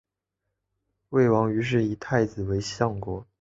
[1.09, 3.27] 魏王于是以太子为相国。